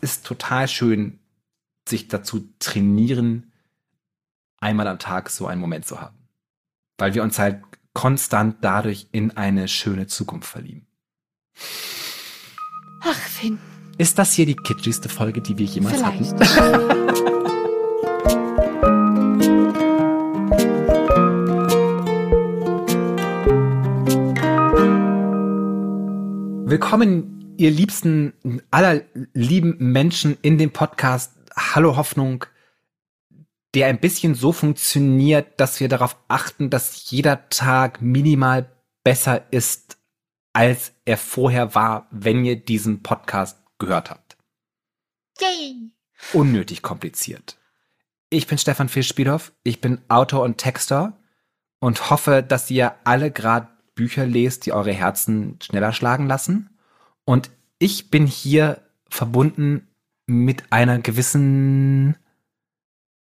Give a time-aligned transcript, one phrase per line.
[0.00, 1.18] ist total schön,
[1.88, 3.52] sich dazu trainieren,
[4.58, 6.16] einmal am Tag so einen Moment zu haben.
[6.98, 7.62] Weil wir uns halt
[7.94, 10.86] konstant dadurch in eine schöne Zukunft verlieben.
[13.02, 13.58] Ach, Finn.
[13.98, 16.32] Ist das hier die kitschigste Folge, die wir jemals Vielleicht.
[16.32, 17.10] hatten?
[26.70, 28.32] Willkommen, ihr liebsten
[28.70, 29.02] aller
[29.34, 32.46] lieben Menschen in dem Podcast Hallo Hoffnung,
[33.74, 39.98] der ein bisschen so funktioniert, dass wir darauf achten, dass jeder Tag minimal besser ist,
[40.54, 44.38] als er vorher war, wenn ihr diesen Podcast gehört habt.
[45.38, 45.90] Yay.
[46.32, 47.58] Unnötig kompliziert.
[48.30, 51.20] Ich bin Stefan Fischspielhoff, ich bin Autor und Texter
[51.78, 56.69] und hoffe, dass ihr alle gerade Bücher lest, die eure Herzen schneller schlagen lassen.
[57.30, 57.48] Und
[57.78, 59.86] ich bin hier verbunden
[60.26, 62.16] mit einer gewissen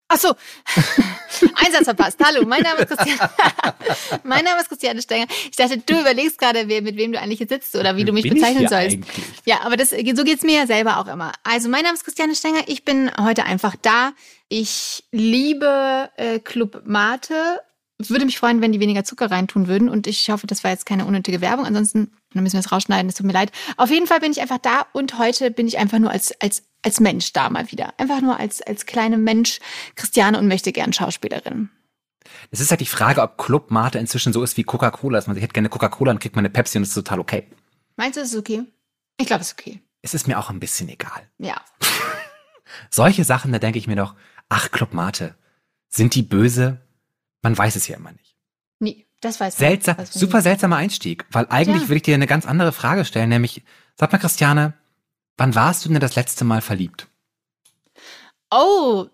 [0.07, 0.29] Ach so.
[1.57, 2.19] Einsatz verpasst.
[2.25, 3.31] Hallo, mein Name ist Christiane.
[4.23, 5.27] mein Name ist Christiane Stenger.
[5.51, 8.13] Ich dachte, du überlegst gerade, wer, mit wem du eigentlich jetzt sitzt oder wie du
[8.13, 8.95] mich Bin ich bezeichnen hier sollst.
[8.95, 9.25] eigentlich?
[9.45, 11.33] Ja, aber das, so geht's mir ja selber auch immer.
[11.43, 12.63] Also, mein Name ist Christiane Stenger.
[12.67, 14.13] Ich bin heute einfach da.
[14.49, 17.61] Ich liebe äh, Club Mate.
[17.99, 19.89] Es würde mich freuen, wenn die weniger Zucker reintun würden.
[19.89, 21.67] Und ich hoffe, das war jetzt keine unnötige Werbung.
[21.67, 23.09] Ansonsten dann müssen wir es rausschneiden.
[23.09, 23.51] Es tut mir leid.
[23.77, 24.87] Auf jeden Fall bin ich einfach da.
[24.93, 27.93] Und heute bin ich einfach nur als, als, als Mensch da mal wieder.
[27.99, 29.59] Einfach nur als, als kleine Mensch
[29.97, 31.71] Christiane und möchte gern Schauspielerin.
[32.51, 35.35] Es ist halt die Frage, ob Club Mate inzwischen so ist wie Coca-Cola, dass man
[35.35, 37.47] sich hätte gerne Coca-Cola und kriegt man eine Pepsi und das ist total okay.
[37.97, 38.63] Meinst du, es ist okay?
[39.19, 39.81] Ich glaube, es ist okay.
[40.03, 41.29] Es ist mir auch ein bisschen egal.
[41.39, 41.61] Ja.
[42.91, 44.15] Solche Sachen, da denke ich mir doch,
[44.49, 45.35] ach Club Mate,
[45.89, 46.81] sind die böse?
[47.43, 48.30] Man weiß es ja immer nicht.
[49.21, 49.57] Das weiß.
[49.57, 51.89] Seltsam, man super seltsamer Einstieg, weil eigentlich Ja.
[51.89, 53.63] will ich dir eine ganz andere Frage stellen, nämlich,
[53.97, 54.75] sag mal Christiane,
[55.37, 57.07] wann warst du denn das letzte Mal verliebt?
[58.51, 59.07] Oh,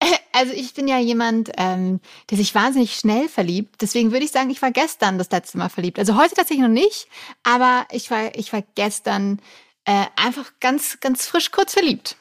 [0.32, 2.00] also ich bin ja jemand, ähm,
[2.30, 3.82] der sich wahnsinnig schnell verliebt.
[3.82, 5.98] Deswegen würde ich sagen, ich war gestern das letzte Mal verliebt.
[5.98, 7.08] Also heute tatsächlich noch nicht,
[7.42, 9.40] aber ich war, ich war gestern
[9.84, 12.16] äh, einfach ganz, ganz frisch kurz verliebt.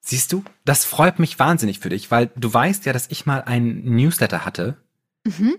[0.00, 3.42] Siehst du, das freut mich wahnsinnig für dich, weil du weißt ja, dass ich mal
[3.42, 4.76] einen Newsletter hatte,
[5.24, 5.58] Mhm,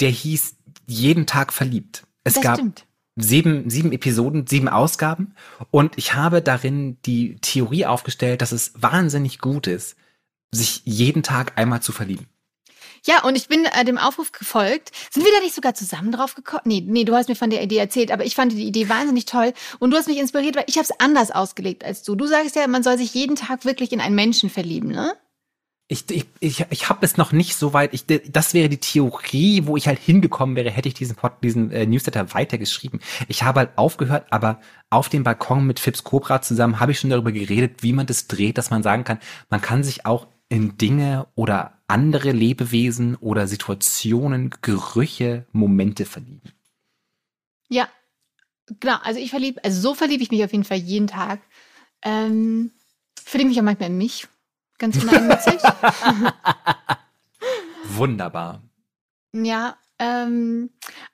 [0.00, 0.56] der hieß
[0.86, 2.06] jeden Tag verliebt.
[2.24, 2.86] Es das gab stimmt.
[3.16, 5.34] sieben, sieben Episoden, sieben Ausgaben
[5.70, 9.96] und ich habe darin die Theorie aufgestellt, dass es wahnsinnig gut ist,
[10.50, 12.26] sich jeden Tag einmal zu verlieben.
[13.06, 14.90] Ja, und ich bin äh, dem Aufruf gefolgt.
[15.10, 16.62] Sind wir da nicht sogar zusammen drauf gekommen?
[16.64, 19.26] Nee, nee, du hast mir von der Idee erzählt, aber ich fand die Idee wahnsinnig
[19.26, 22.14] toll und du hast mich inspiriert, weil ich habe es anders ausgelegt als du.
[22.14, 25.14] Du sagst ja, man soll sich jeden Tag wirklich in einen Menschen verlieben, ne?
[25.86, 27.92] Ich, ich, ich, ich habe es noch nicht so weit.
[27.92, 31.70] Ich, das wäre die Theorie, wo ich halt hingekommen wäre, hätte ich diesen, Pod, diesen
[31.72, 33.00] äh, Newsletter weitergeschrieben.
[33.28, 37.10] Ich habe halt aufgehört, aber auf dem Balkon mit Fips Cobra zusammen habe ich schon
[37.10, 39.18] darüber geredet, wie man das dreht, dass man sagen kann,
[39.50, 46.52] man kann sich auch in Dinge oder andere Lebewesen oder Situationen, Gerüche, Momente verlieben.
[47.68, 47.88] Ja,
[48.80, 48.96] genau.
[49.02, 51.40] Also ich verliebe, also so verliebe ich mich auf jeden Fall jeden Tag.
[52.02, 52.72] Ähm,
[53.22, 54.28] verliebe mich auch manchmal in mich.
[54.78, 55.60] Ganz uneigennützig.
[57.96, 58.62] Wunderbar.
[59.32, 60.70] ja, ähm,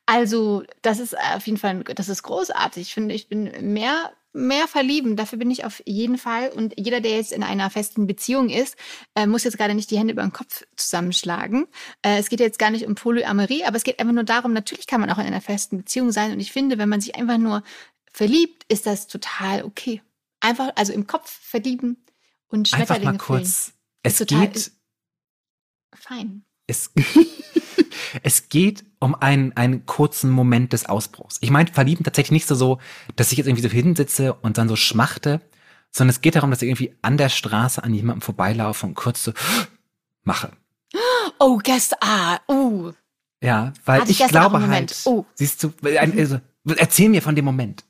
[0.06, 2.82] also das ist auf jeden Fall, das ist großartig.
[2.82, 5.16] Ich finde, ich bin mehr, mehr verlieben.
[5.16, 6.48] Dafür bin ich auf jeden Fall.
[6.48, 8.76] Und jeder, der jetzt in einer festen Beziehung ist,
[9.14, 11.66] äh, muss jetzt gerade nicht die Hände über den Kopf zusammenschlagen.
[12.02, 14.86] Äh, es geht jetzt gar nicht um Polyamorie, aber es geht einfach nur darum, natürlich
[14.86, 16.32] kann man auch in einer festen Beziehung sein.
[16.32, 17.62] Und ich finde, wenn man sich einfach nur
[18.12, 20.02] verliebt, ist das total okay.
[20.40, 21.98] Einfach, also im Kopf verlieben
[22.50, 23.72] und Einfach Schmetterlinge mal kurz.
[24.02, 24.76] Es Ist total- geht, füllen.
[25.94, 26.44] Fein.
[26.66, 26.90] es,
[28.22, 31.38] es geht um einen, einen kurzen Moment des Ausbruchs.
[31.40, 32.78] Ich meine, verlieben tatsächlich nicht so, so,
[33.16, 35.40] dass ich jetzt irgendwie so hinsitze und dann so schmachte,
[35.90, 39.24] sondern es geht darum, dass ich irgendwie an der Straße an jemandem vorbeilaufe und kurz
[39.24, 39.32] so
[40.22, 40.52] mache.
[41.42, 42.92] Oh, gestern, ah, uh.
[43.42, 45.24] Ja, weil Hatte ich ich glaube halt, Oh.
[45.34, 46.38] siehst du, also,
[46.76, 47.82] erzähl mir von dem Moment.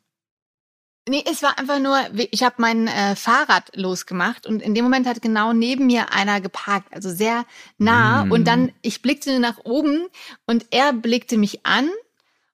[1.11, 1.99] Nee, es war einfach nur,
[2.31, 6.41] ich habe mein äh, Fahrrad losgemacht und in dem Moment hat genau neben mir einer
[6.41, 7.47] geparkt, also sehr
[7.79, 8.27] nah.
[8.27, 8.31] Mm.
[8.31, 10.07] Und dann, ich blickte nach oben
[10.47, 11.91] und er blickte mich an.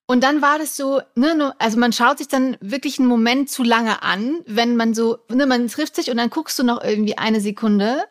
[0.06, 3.62] Und dann war das so, ne, also man schaut sich dann wirklich einen Moment zu
[3.62, 7.18] lange an, wenn man so, ne, man trifft sich und dann guckst du noch irgendwie
[7.18, 8.04] eine Sekunde.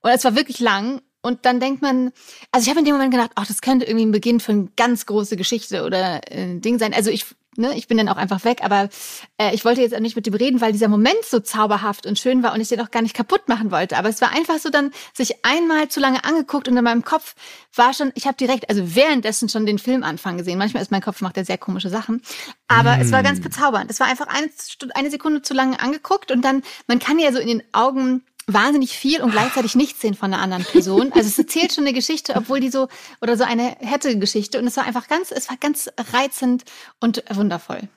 [0.00, 1.00] Und es war wirklich lang.
[1.22, 2.12] Und dann denkt man,
[2.50, 4.68] also ich habe in dem Moment gedacht, ach, das könnte irgendwie ein Beginn für eine
[4.76, 6.92] ganz große Geschichte oder ein äh, Ding sein.
[6.92, 7.26] Also ich,
[7.56, 8.88] ne, ich bin dann auch einfach weg, aber
[9.38, 12.18] äh, ich wollte jetzt auch nicht mit ihm reden, weil dieser Moment so zauberhaft und
[12.18, 13.96] schön war und ich den auch gar nicht kaputt machen wollte.
[13.96, 17.36] Aber es war einfach so dann sich einmal zu lange angeguckt und in meinem Kopf
[17.74, 20.58] war schon, ich habe direkt, also währenddessen schon den Filmanfang gesehen.
[20.58, 22.20] Manchmal ist mein Kopf macht ja sehr komische Sachen,
[22.66, 23.00] aber mm.
[23.00, 23.42] es war ganz mm.
[23.42, 23.90] bezaubernd.
[23.90, 24.50] Es war einfach eine,
[24.94, 28.96] eine Sekunde zu lange angeguckt und dann, man kann ja so in den Augen wahnsinnig
[28.96, 31.12] viel und gleichzeitig nichts sehen von einer anderen Person.
[31.12, 32.88] Also es erzählt schon eine Geschichte, obwohl die so
[33.20, 36.64] oder so eine hätte Geschichte und es war einfach ganz, es war ganz reizend
[37.00, 37.88] und wundervoll.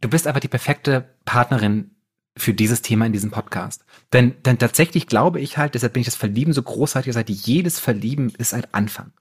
[0.00, 1.90] Du bist aber die perfekte Partnerin
[2.36, 3.84] für dieses Thema in diesem Podcast.
[4.12, 7.80] Denn, denn tatsächlich glaube ich halt, deshalb bin ich das Verlieben so großartig, seit jedes
[7.80, 9.12] Verlieben ist ein Anfang.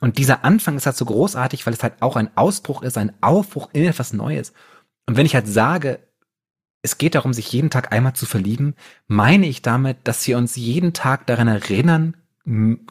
[0.00, 3.12] Und dieser Anfang ist halt so großartig, weil es halt auch ein Ausbruch ist, ein
[3.20, 4.52] Aufbruch in etwas Neues.
[5.06, 6.00] Und wenn ich halt sage,
[6.82, 8.74] es geht darum, sich jeden Tag einmal zu verlieben,
[9.06, 12.16] meine ich damit, dass wir uns jeden Tag daran erinnern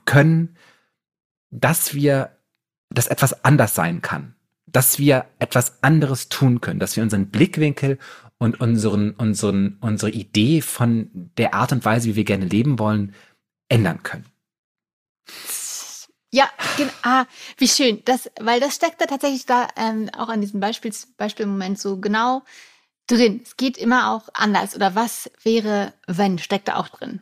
[0.05, 0.55] können,
[1.49, 2.37] dass wir,
[2.89, 4.33] dass etwas anders sein kann,
[4.65, 7.99] dass wir etwas anderes tun können, dass wir unseren Blickwinkel
[8.37, 13.13] und unseren, unseren, unsere Idee von der Art und Weise, wie wir gerne leben wollen,
[13.67, 14.25] ändern können.
[16.33, 16.91] Ja, genau.
[17.03, 17.25] Ah,
[17.57, 18.01] wie schön.
[18.05, 22.43] Das, weil das steckt da tatsächlich da ähm, auch an diesem Beispiels, Beispielmoment so genau
[23.07, 23.41] drin.
[23.43, 24.75] Es geht immer auch anders.
[24.75, 27.21] Oder was wäre, wenn, steckt da auch drin.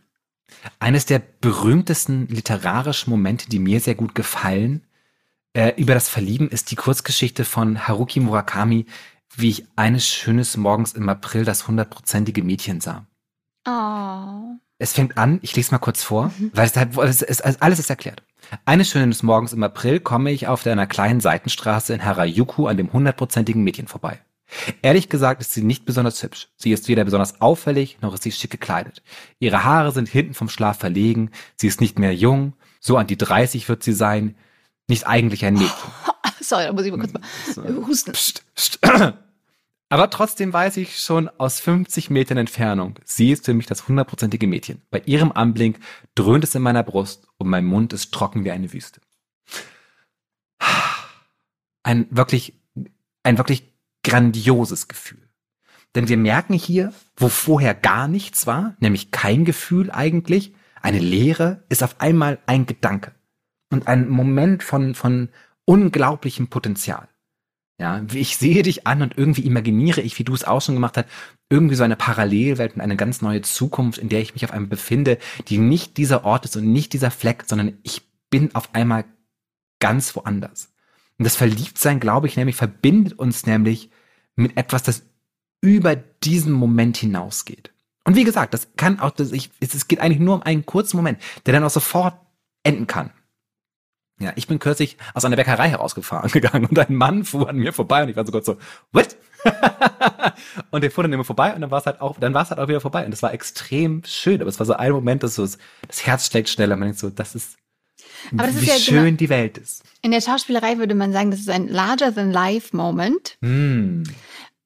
[0.80, 4.86] Eines der berühmtesten literarischen Momente, die mir sehr gut gefallen,
[5.54, 8.86] äh, über das Verlieben, ist die Kurzgeschichte von Haruki Murakami,
[9.36, 13.06] wie ich eines schönes Morgens im April das hundertprozentige Mädchen sah.
[13.68, 14.58] Oh.
[14.80, 16.52] Es fängt an, ich lese mal kurz vor, mhm.
[16.54, 18.24] weil es, halt, es ist, alles ist erklärt.
[18.66, 22.92] Eines schönen Morgens im April komme ich auf einer kleinen Seitenstraße in Harajuku an dem
[22.92, 24.22] hundertprozentigen Mädchen vorbei.
[24.82, 26.50] Ehrlich gesagt ist sie nicht besonders hübsch.
[26.58, 29.02] Sie ist weder besonders auffällig, noch ist sie schick gekleidet.
[29.40, 33.18] Ihre Haare sind hinten vom Schlaf verlegen, sie ist nicht mehr jung, so an die
[33.18, 34.36] 30 wird sie sein,
[34.88, 35.92] nicht eigentlich ein Mädchen.
[36.42, 38.12] Sorry, da muss ich mal kurz mal hm, husten.
[38.14, 38.80] Psst, psst.
[39.92, 44.46] Aber trotzdem weiß ich schon aus 50 Metern Entfernung, sie ist für mich das hundertprozentige
[44.46, 44.84] Mädchen.
[44.92, 45.80] Bei ihrem Anblick
[46.14, 49.02] dröhnt es in meiner Brust und mein Mund ist trocken wie eine Wüste.
[51.82, 52.54] Ein wirklich,
[53.24, 53.64] ein wirklich
[54.04, 55.30] grandioses Gefühl.
[55.96, 61.64] Denn wir merken hier, wo vorher gar nichts war, nämlich kein Gefühl eigentlich, eine Leere,
[61.70, 63.14] ist auf einmal ein Gedanke
[63.72, 65.30] und ein Moment von, von
[65.66, 67.08] unglaublichem Potenzial.
[67.80, 70.98] Ja, ich sehe dich an und irgendwie imaginiere ich, wie du es auch schon gemacht
[70.98, 71.08] hast,
[71.50, 74.68] irgendwie so eine Parallelwelt und eine ganz neue Zukunft, in der ich mich auf einmal
[74.68, 75.18] befinde,
[75.48, 79.06] die nicht dieser Ort ist und nicht dieser Fleck, sondern ich bin auf einmal
[79.80, 80.74] ganz woanders.
[81.20, 83.92] Und das Verliebtsein, glaube ich, nämlich verbindet uns nämlich
[84.36, 85.04] mit etwas, das
[85.62, 87.74] über diesen Moment hinausgeht.
[88.06, 90.96] Und wie gesagt, das kann auch, das, ich, es geht eigentlich nur um einen kurzen
[90.96, 92.18] Moment, der dann auch sofort
[92.64, 93.12] enden kann.
[94.22, 97.74] Ja, ich bin kürzlich aus einer Bäckerei herausgefahren gegangen und ein Mann fuhr an mir
[97.74, 98.58] vorbei und ich war so kurz so,
[98.94, 99.18] what?
[100.72, 102.50] und der fuhr dann immer vorbei und dann war es halt auch, dann war es
[102.50, 105.24] halt auch wieder vorbei und es war extrem schön, aber es war so ein Moment,
[105.24, 107.59] dass so das Herz schlägt schneller, man denkt so, das ist
[108.34, 109.84] aber das wie ist ja schön genau, die Welt ist.
[110.02, 113.38] In der Schauspielerei würde man sagen, das ist ein larger-than-life-Moment.
[113.42, 114.04] Mm.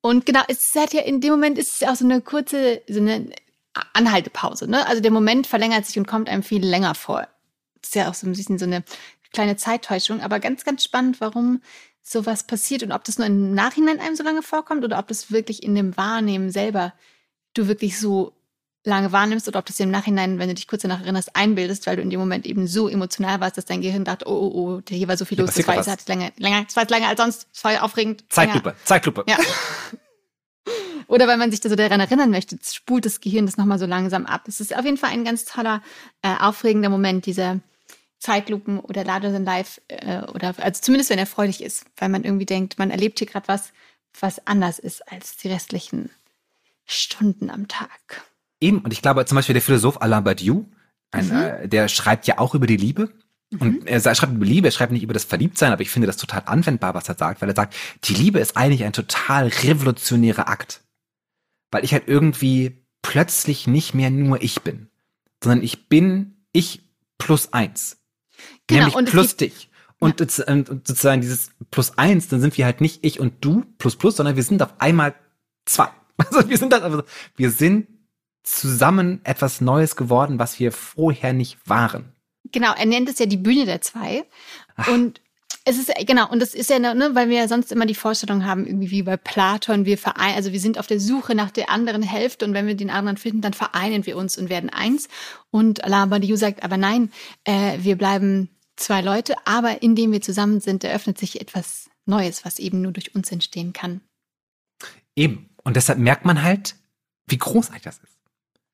[0.02, 2.82] Und genau, es hat ja in dem Moment ist es ja auch so eine kurze,
[2.90, 3.30] so eine
[3.94, 4.70] Anhaltepause.
[4.70, 4.86] Ne?
[4.88, 7.28] Also der Moment verlängert sich und kommt einem viel länger vor.
[7.82, 8.84] Das ist ja auch so ein bisschen so eine
[9.32, 11.62] kleine Zeittäuschung, aber ganz, ganz spannend, warum
[12.02, 15.32] sowas passiert und ob das nur im Nachhinein einem so lange vorkommt oder ob das
[15.32, 16.94] wirklich in dem Wahrnehmen selber
[17.54, 18.34] du wirklich so
[18.86, 21.88] lange wahrnimmst oder ob du es im Nachhinein, wenn du dich kurz danach erinnerst, einbildest,
[21.88, 24.78] weil du in dem Moment eben so emotional warst, dass dein Gehirn dachte, oh, oh,
[24.78, 27.08] oh, hier war so viel los, das war, jetzt länger, länger, das war jetzt länger
[27.08, 28.26] als sonst, das war aufregend.
[28.30, 28.86] Zeitlupe, länger.
[28.86, 29.24] Zeitlupe.
[29.28, 29.38] Ja.
[31.08, 33.86] Oder wenn man sich da so daran erinnern möchte, spult das Gehirn das nochmal so
[33.86, 34.44] langsam ab.
[34.48, 35.82] Es ist auf jeden Fall ein ganz toller,
[36.22, 37.60] äh, aufregender Moment, dieser
[38.20, 42.24] Zeitlupen oder Larger than Life, äh, oder also zumindest wenn er freudig ist, weil man
[42.24, 43.74] irgendwie denkt, man erlebt hier gerade was,
[44.20, 46.10] was anders ist als die restlichen
[46.86, 48.24] Stunden am Tag.
[48.64, 50.66] Eben, und ich glaube zum Beispiel der Philosoph Alain Badiou,
[51.12, 51.34] ein, mhm.
[51.34, 53.10] äh, der schreibt ja auch über die Liebe.
[53.60, 53.88] Und mhm.
[53.88, 56.44] er schreibt über Liebe, er schreibt nicht über das Verliebtsein, aber ich finde das total
[56.46, 60.82] anwendbar, was er sagt, weil er sagt, die Liebe ist eigentlich ein total revolutionärer Akt.
[61.72, 64.88] Weil ich halt irgendwie plötzlich nicht mehr nur ich bin,
[65.44, 66.82] sondern ich bin ich
[67.18, 67.98] plus eins.
[68.68, 69.70] Genau, nämlich plus dich.
[70.00, 70.48] Und, ja.
[70.48, 74.16] und sozusagen dieses plus eins, dann sind wir halt nicht ich und du plus plus,
[74.16, 75.14] sondern wir sind auf einmal
[75.66, 75.90] zwei.
[76.18, 77.04] Also wir sind halt, also
[77.36, 77.88] wir sind
[78.44, 82.14] zusammen etwas Neues geworden, was wir vorher nicht waren.
[82.52, 84.26] Genau, er nennt es ja die Bühne der zwei.
[84.76, 84.88] Ach.
[84.90, 85.22] Und
[85.66, 88.44] Es ist, genau, und das ist ja, ne, weil wir ja sonst immer die Vorstellung
[88.46, 91.70] haben, irgendwie wie bei Platon, wir vereinen, also wir sind auf der Suche nach der
[91.70, 95.08] anderen Hälfte und wenn wir den anderen finden, dann vereinen wir uns und werden eins.
[95.52, 97.14] Und Alain Badiou sagt, aber nein,
[97.46, 102.60] äh, wir bleiben zwei Leute, aber indem wir zusammen sind, eröffnet sich etwas Neues, was
[102.60, 104.02] eben nur durch uns entstehen kann.
[105.16, 105.50] Eben.
[105.64, 106.76] Und deshalb merkt man halt,
[107.28, 108.13] wie großartig das ist.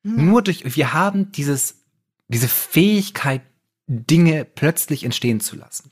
[0.02, 0.26] Mhm.
[0.26, 1.84] Nur durch, wir haben dieses,
[2.28, 3.42] diese Fähigkeit,
[3.86, 5.90] Dinge plötzlich entstehen zu lassen.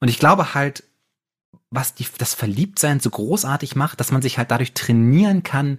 [0.00, 0.82] Und ich glaube halt,
[1.70, 5.78] was die, das Verliebtsein so großartig macht, dass man sich halt dadurch trainieren kann,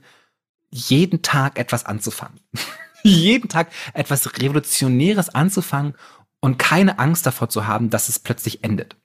[0.72, 2.40] jeden Tag etwas anzufangen.
[3.04, 5.96] jeden Tag etwas Revolutionäres anzufangen
[6.40, 8.96] und keine Angst davor zu haben, dass es plötzlich endet.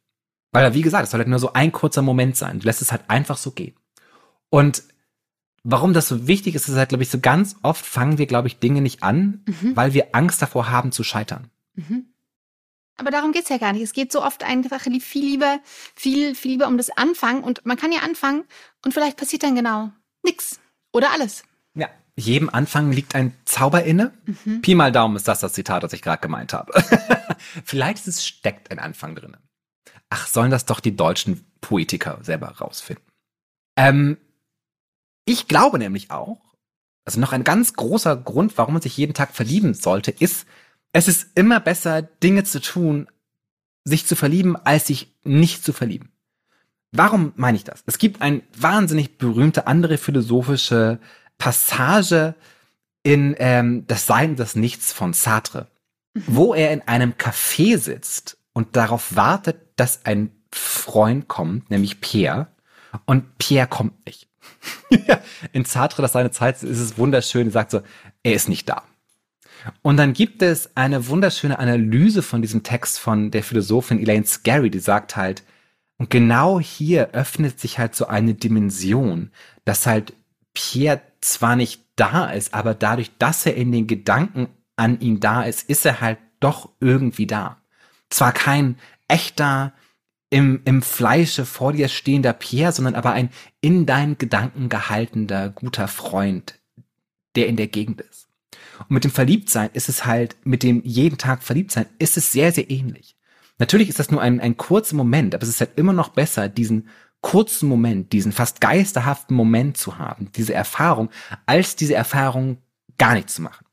[0.53, 2.61] Weil, wie gesagt, es soll halt nur so ein kurzer Moment sein.
[2.61, 3.75] Du lässt es halt einfach so gehen.
[4.51, 4.85] Und
[5.65, 8.49] warum das so wichtig ist, ist halt, glaube ich, so ganz oft fangen wir, glaube
[8.49, 9.75] ich, Dinge nicht an, mhm.
[9.75, 11.51] weil wir Angst davor haben zu scheitern.
[11.75, 12.07] Mhm.
[12.97, 13.83] Aber darum geht's ja gar nicht.
[13.83, 15.59] Es geht so oft einfach viel lieber,
[15.97, 17.43] viel, viel lieber um das Anfangen.
[17.43, 18.45] Und man kann ja anfangen
[18.85, 19.91] und vielleicht passiert dann genau
[20.23, 20.61] nix
[20.93, 21.43] oder alles.
[21.75, 24.13] Ja, jedem Anfang liegt ein Zauber inne.
[24.27, 24.63] Mhm.
[24.63, 26.73] Pi mal Daumen ist das das Zitat, das ich gerade gemeint habe.
[27.65, 29.37] vielleicht ist es steckt ein Anfang drin.
[30.09, 33.05] Ach, sollen das doch die deutschen Poetiker selber rausfinden.
[33.77, 34.19] Ähm,
[35.25, 36.41] ich glaube nämlich auch,
[37.05, 40.47] also noch ein ganz großer Grund, warum man sich jeden Tag verlieben sollte, ist,
[40.93, 43.09] es ist immer besser, Dinge zu tun,
[43.85, 46.11] sich zu verlieben, als sich nicht zu verlieben.
[46.93, 47.83] Warum meine ich das?
[47.87, 51.01] Es gibt eine wahnsinnig berühmte andere philosophische
[51.39, 52.35] Passage
[53.03, 55.69] in ähm, Das Sein und das Nichts von Sartre,
[56.15, 56.23] mhm.
[56.29, 62.47] wo er in einem Café sitzt und darauf wartet, dass ein Freund kommt, nämlich Pierre,
[63.07, 64.29] und Pierre kommt nicht.
[65.53, 67.83] in Sartre, das seine Zeit ist es wunderschön, er sagt so,
[68.23, 68.83] er ist nicht da.
[69.83, 74.71] Und dann gibt es eine wunderschöne Analyse von diesem Text von der Philosophin Elaine Scarry,
[74.71, 75.43] die sagt halt,
[75.97, 79.31] und genau hier öffnet sich halt so eine Dimension,
[79.65, 80.13] dass halt
[80.53, 85.43] Pierre zwar nicht da ist, aber dadurch, dass er in den Gedanken an ihn da
[85.43, 87.59] ist, ist er halt doch irgendwie da.
[88.11, 88.77] Zwar kein
[89.09, 89.73] echter,
[90.35, 95.87] im, im Fleische vor dir stehender Pierre, sondern aber ein in deinen Gedanken gehaltener, guter
[95.87, 96.59] Freund,
[97.37, 98.27] der in der Gegend ist.
[98.81, 102.51] Und mit dem Verliebtsein ist es halt, mit dem jeden Tag Verliebtsein, ist es sehr,
[102.51, 103.17] sehr ähnlich.
[103.61, 106.49] Natürlich ist das nur ein, ein kurzer Moment, aber es ist halt immer noch besser,
[106.49, 106.89] diesen
[107.21, 111.11] kurzen Moment, diesen fast geisterhaften Moment zu haben, diese Erfahrung,
[111.47, 112.59] als diese Erfahrung
[112.99, 113.64] gar nichts zu machen.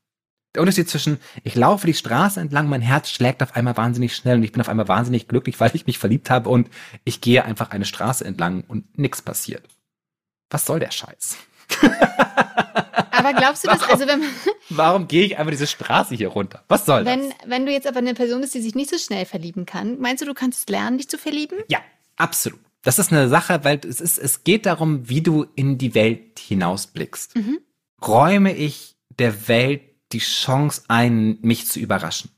[0.54, 4.36] Der Unterschied zwischen, ich laufe die Straße entlang, mein Herz schlägt auf einmal wahnsinnig schnell
[4.36, 6.68] und ich bin auf einmal wahnsinnig glücklich, weil ich mich verliebt habe und
[7.04, 9.66] ich gehe einfach eine Straße entlang und nichts passiert.
[10.50, 11.38] Was soll der Scheiß?
[13.22, 14.28] Aber glaubst du das, also wenn man.
[14.68, 16.64] Warum gehe ich einfach diese Straße hier runter?
[16.68, 17.38] Was soll wenn, das?
[17.46, 20.22] Wenn du jetzt aber eine Person bist, die sich nicht so schnell verlieben kann, meinst
[20.22, 21.58] du, du kannst lernen, dich zu verlieben?
[21.68, 21.78] Ja,
[22.16, 22.58] absolut.
[22.82, 26.40] Das ist eine Sache, weil es ist, es geht darum, wie du in die Welt
[26.40, 27.36] hinausblickst.
[27.36, 27.58] Mhm.
[28.04, 32.30] Räume ich der Welt die Chance ein, mich zu überraschen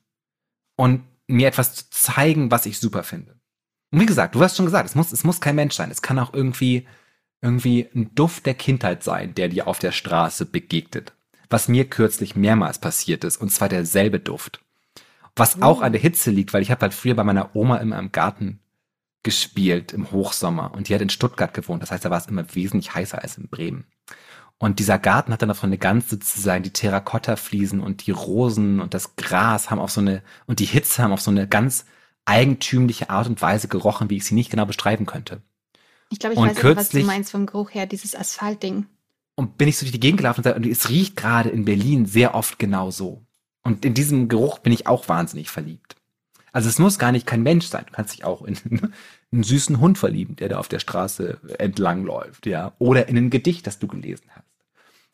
[0.76, 3.34] und mir etwas zu zeigen, was ich super finde.
[3.90, 5.90] Und wie gesagt, du hast schon gesagt, es muss, es muss kein Mensch sein.
[5.90, 6.86] Es kann auch irgendwie
[7.40, 11.12] irgendwie ein Duft der Kindheit sein, der dir auf der Straße begegnet.
[11.50, 14.60] Was mir kürzlich mehrmals passiert ist, und zwar derselbe Duft.
[15.36, 17.98] Was auch an der Hitze liegt, weil ich habe halt früher bei meiner Oma immer
[17.98, 18.60] im Garten
[19.22, 21.82] gespielt im Hochsommer und die hat in Stuttgart gewohnt.
[21.82, 23.84] Das heißt, da war es immer wesentlich heißer als in Bremen.
[24.64, 28.94] Und dieser Garten hat dann davon eine ganze sozusagen die Terrakotta-Fliesen und die Rosen und
[28.94, 31.84] das Gras haben auf so eine und die Hitze haben auf so eine ganz
[32.24, 35.42] eigentümliche Art und Weise gerochen, wie ich sie nicht genau beschreiben könnte.
[36.08, 38.86] Ich glaube, ich und weiß kürzlich, was du meinst vom Geruch her, dieses Asphaltding.
[39.34, 42.34] Und bin ich so durch die Gegend gelaufen und es riecht gerade in Berlin sehr
[42.34, 43.22] oft genau so.
[43.64, 45.96] Und in diesem Geruch bin ich auch wahnsinnig verliebt.
[46.52, 47.84] Also es muss gar nicht kein Mensch sein.
[47.86, 48.56] Du kannst dich auch in
[49.30, 52.72] einen süßen Hund verlieben, der da auf der Straße entlang läuft, ja.
[52.78, 54.53] Oder in ein Gedicht, das du gelesen hast.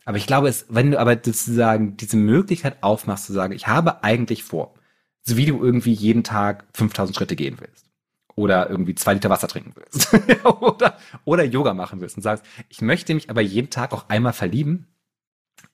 [0.05, 4.03] Aber ich glaube, es, wenn du aber sozusagen diese Möglichkeit aufmachst zu sagen, ich habe
[4.03, 4.75] eigentlich vor,
[5.23, 7.87] so wie du irgendwie jeden Tag 5000 Schritte gehen willst
[8.35, 10.13] oder irgendwie zwei Liter Wasser trinken willst
[10.45, 14.33] oder, oder Yoga machen willst und sagst, ich möchte mich aber jeden Tag auch einmal
[14.33, 14.87] verlieben,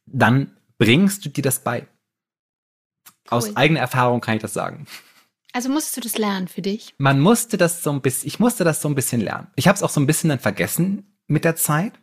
[0.06, 1.86] dann bringst du dir das bei.
[3.28, 3.52] Aus cool.
[3.56, 4.86] eigener Erfahrung kann ich das sagen.
[5.52, 6.94] Also musstest du das lernen für dich?
[6.98, 9.48] Man musste das so ein bisschen, ich musste das so ein bisschen lernen.
[9.56, 11.98] Ich habe es auch so ein bisschen dann vergessen mit der Zeit,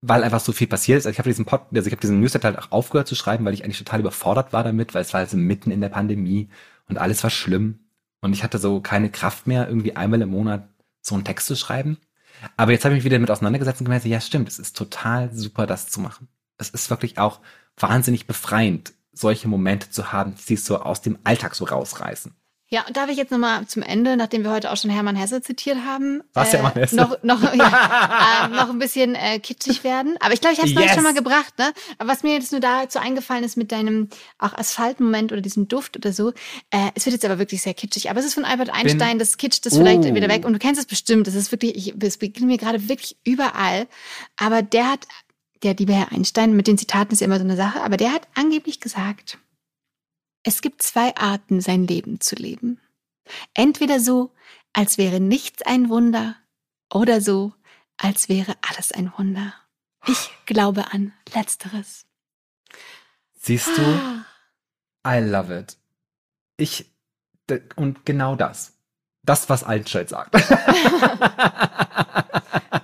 [0.00, 1.06] weil einfach so viel passiert ist.
[1.06, 3.44] Also ich habe diesen Pod, also ich habe diesen Newsletter halt auch aufgehört zu schreiben,
[3.44, 6.48] weil ich eigentlich total überfordert war damit, weil es war also mitten in der Pandemie
[6.88, 7.80] und alles war schlimm.
[8.20, 10.68] Und ich hatte so keine Kraft mehr, irgendwie einmal im Monat
[11.00, 11.98] so einen Text zu schreiben.
[12.56, 15.32] Aber jetzt habe ich mich wieder damit auseinandergesetzt und gemerkt, ja stimmt, es ist total
[15.34, 16.28] super, das zu machen.
[16.58, 17.40] Es ist wirklich auch
[17.76, 22.34] wahnsinnig befreiend, solche Momente zu haben, die sich so aus dem Alltag so rausreißen.
[22.70, 25.40] Ja, und darf ich jetzt nochmal zum Ende, nachdem wir heute auch schon Hermann Hesse
[25.40, 26.96] zitiert haben, Was, äh, Hermann Hesse?
[26.96, 30.16] noch, noch, ja, äh, noch ein bisschen äh, kitschig werden.
[30.20, 30.92] Aber ich glaube, ich habe es Yes.
[30.94, 31.58] schon mal gebracht.
[31.58, 31.72] Ne?
[31.96, 34.08] Aber was mir jetzt nur dazu eingefallen ist mit deinem
[34.38, 36.30] auch Asphaltmoment oder diesem Duft oder so,
[36.70, 38.10] äh, es wird jetzt aber wirklich sehr kitschig.
[38.10, 40.14] Aber es ist von Albert Einstein, das kitscht vielleicht Oh.
[40.14, 40.44] wieder weg.
[40.44, 41.26] Und du kennst es bestimmt.
[41.26, 43.86] Das ist wirklich, ich, es begegnet mir gerade wirklich überall.
[44.36, 45.06] Aber der hat,
[45.62, 48.12] der liebe Herr Einstein, mit den Zitaten ist ja immer so eine Sache, aber der
[48.12, 49.38] hat angeblich gesagt,
[50.42, 52.80] es gibt zwei Arten, sein Leben zu leben.
[53.54, 54.32] Entweder so,
[54.72, 56.36] als wäre nichts ein Wunder,
[56.92, 57.52] oder so,
[57.96, 59.54] als wäre alles ein Wunder.
[60.06, 62.06] Ich glaube an Letzteres.
[63.40, 63.82] Siehst du?
[65.06, 65.76] I love it.
[66.56, 66.90] Ich,
[67.76, 68.74] und genau das.
[69.22, 70.32] Das, was Einstein sagt.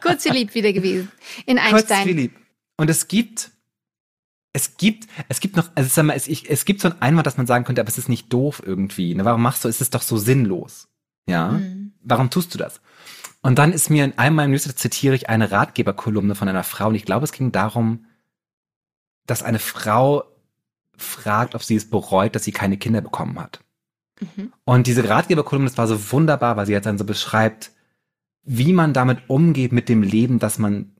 [0.02, 1.10] Kurz verliebt wieder gewesen.
[1.46, 2.06] In Kurz Einstein.
[2.06, 2.36] Philipp.
[2.76, 3.50] Und es gibt,
[4.54, 7.26] es gibt, es gibt noch, also sag mal, es, ich, es gibt so ein Einwand,
[7.26, 9.12] dass man sagen könnte, aber es ist nicht doof irgendwie.
[9.14, 9.24] Ne?
[9.24, 10.88] Warum machst du, es ist doch so sinnlos.
[11.26, 11.48] Ja?
[11.48, 11.92] Mhm.
[12.02, 12.80] Warum tust du das?
[13.42, 16.88] Und dann ist mir in einem meiner Newsletter zitiere ich eine Ratgeberkolumne von einer Frau
[16.88, 18.06] und ich glaube, es ging darum,
[19.26, 20.22] dass eine Frau
[20.96, 23.58] fragt, ob sie es bereut, dass sie keine Kinder bekommen hat.
[24.20, 24.52] Mhm.
[24.64, 27.72] Und diese Ratgeberkolumne, das war so wunderbar, weil sie jetzt dann so beschreibt,
[28.44, 30.92] wie man damit umgeht mit dem Leben, das man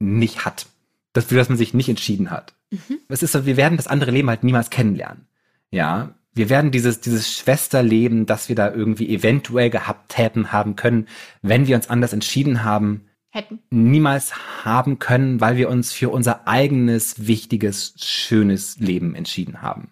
[0.00, 0.66] nicht hat.
[1.12, 2.54] Das, für das man sich nicht entschieden hat.
[2.70, 2.98] Mhm.
[3.08, 5.26] Es ist so, wir werden das andere Leben halt niemals kennenlernen.
[5.70, 6.14] Ja.
[6.32, 11.08] Wir werden dieses, dieses Schwesterleben, das wir da irgendwie eventuell gehabt hätten, haben können,
[11.42, 13.58] wenn wir uns anders entschieden haben, Hätten.
[13.70, 19.90] niemals haben können, weil wir uns für unser eigenes, wichtiges, schönes Leben entschieden haben.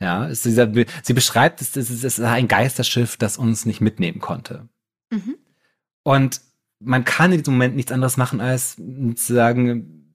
[0.00, 0.70] Ja, dieser,
[1.02, 4.68] sie beschreibt, es ist, es ist ein Geisterschiff, das uns nicht mitnehmen konnte.
[5.10, 5.36] Mhm.
[6.02, 6.40] Und
[6.80, 10.05] man kann in diesem Moment nichts anderes machen, als zu sagen,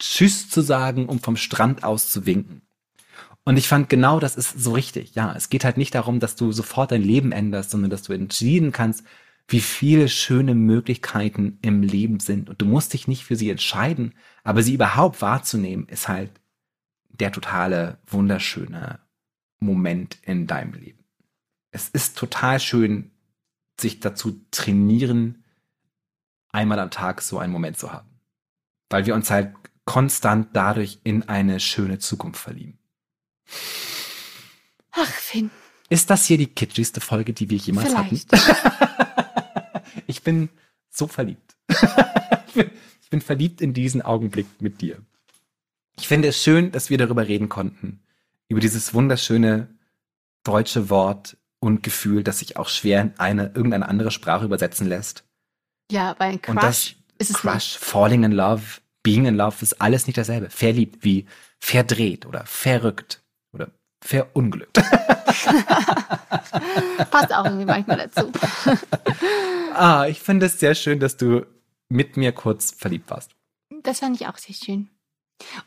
[0.00, 2.62] Tschüss zu sagen, um vom Strand aus zu winken.
[3.44, 5.14] Und ich fand genau das ist so richtig.
[5.14, 8.12] Ja, es geht halt nicht darum, dass du sofort dein Leben änderst, sondern dass du
[8.12, 9.04] entschieden kannst,
[9.48, 12.48] wie viele schöne Möglichkeiten im Leben sind.
[12.48, 14.14] Und du musst dich nicht für sie entscheiden,
[14.44, 16.30] aber sie überhaupt wahrzunehmen, ist halt
[17.08, 19.00] der totale, wunderschöne
[19.58, 21.04] Moment in deinem Leben.
[21.72, 23.10] Es ist total schön,
[23.78, 25.44] sich dazu trainieren,
[26.52, 28.08] einmal am Tag so einen Moment zu haben.
[28.88, 29.54] Weil wir uns halt
[29.90, 32.78] konstant dadurch in eine schöne Zukunft verlieben.
[34.92, 35.50] Ach, Finn.
[35.88, 38.32] Ist das hier die kitschigste Folge, die wir jemals Vielleicht.
[38.32, 39.82] hatten?
[40.06, 40.48] ich bin
[40.90, 41.56] so verliebt.
[42.54, 44.98] ich, bin, verliebt in diesen Augenblick mit dir.
[45.98, 48.00] Ich finde es schön, dass wir darüber reden konnten.
[48.46, 49.76] Über dieses wunderschöne
[50.44, 55.24] deutsche Wort und Gefühl, das sich auch schwer in eine, irgendeine andere Sprache übersetzen lässt.
[55.90, 59.56] Ja, bei einem Und das Crush ist es Crush, Falling in Love, Being in Love
[59.60, 60.50] ist alles nicht dasselbe.
[60.50, 61.26] Verliebt wie
[61.58, 63.70] verdreht oder verrückt oder
[64.04, 64.74] verunglückt.
[67.10, 68.30] Passt auch irgendwie manchmal dazu.
[69.74, 71.46] ah, ich finde es sehr schön, dass du
[71.88, 73.32] mit mir kurz verliebt warst.
[73.82, 74.90] Das fand ich auch sehr schön.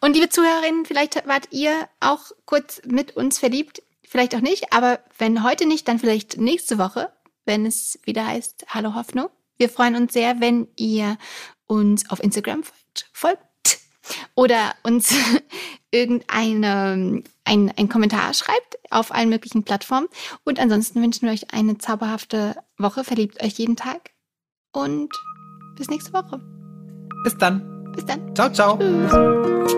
[0.02, 3.82] Und liebe Zuhörerinnen, vielleicht wart ihr auch kurz mit uns verliebt.
[4.08, 7.12] Vielleicht auch nicht, aber wenn heute nicht, dann vielleicht nächste Woche,
[7.46, 9.30] wenn es wieder heißt Hallo Hoffnung.
[9.58, 11.18] Wir freuen uns sehr, wenn ihr
[11.66, 13.80] uns auf Instagram folgt, folgt
[14.36, 15.14] oder uns
[15.92, 20.08] irgendeine ein, ein Kommentar schreibt auf allen möglichen Plattformen.
[20.44, 23.04] Und ansonsten wünschen wir euch eine zauberhafte Woche.
[23.04, 24.12] Verliebt euch jeden Tag
[24.72, 25.10] und
[25.76, 26.40] bis nächste Woche.
[27.24, 27.92] Bis dann.
[27.94, 28.36] Bis dann.
[28.36, 28.78] Ciao, ciao.
[28.78, 29.74] Tschüss.